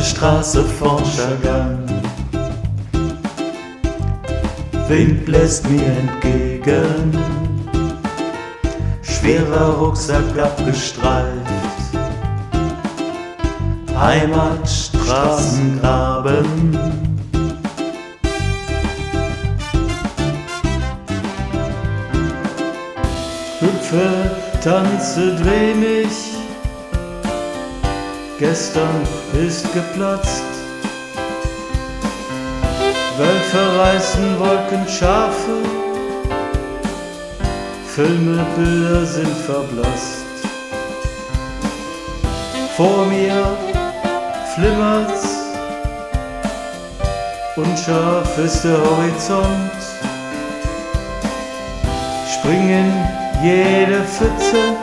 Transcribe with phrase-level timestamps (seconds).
[0.00, 1.78] Straße vorn Chagall.
[4.88, 7.16] Wind bläst mir entgegen,
[9.02, 11.26] schwerer Rucksack abgestreift.
[13.98, 16.78] Heimat, Straßengraben.
[23.60, 24.30] Hüpfe,
[24.62, 26.41] tanze, dreh mich.
[28.42, 30.42] Gestern ist geplatzt.
[33.16, 35.58] Wölfe reißen Wolkenschafe.
[37.86, 40.26] Filme, Bilder sind verblasst.
[42.76, 43.56] Vor mir
[44.56, 45.36] flimmert's,
[47.54, 49.80] unscharf ist der Horizont.
[52.34, 52.92] Spring in
[53.40, 54.76] jede Pfütze,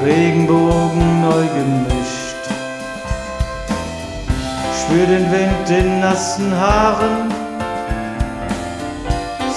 [0.00, 2.36] Regenbogen neu gemischt.
[4.80, 7.32] Spür den Wind in nassen Haaren,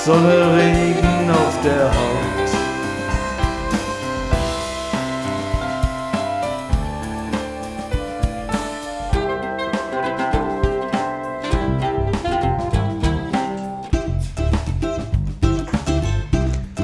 [0.03, 2.31] Sonne, Regen auf der Haut.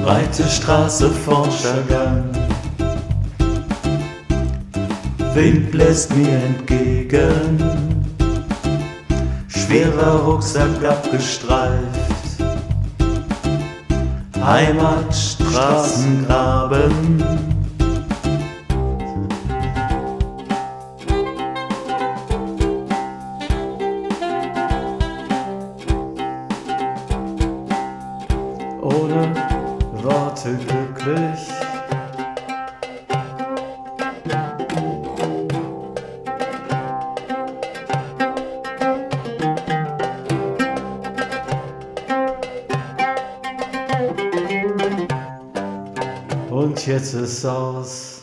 [0.04, 2.47] Breite Straße vorn Chagall.
[5.38, 7.62] Wind bläst mir entgegen,
[9.46, 12.42] schwerer Rucksack abgestreift.
[14.44, 17.22] Heimat, Straßengraben.
[28.82, 29.34] Ohne
[30.02, 31.57] Worte glücklich.
[46.50, 48.17] Und jetzt ist aus.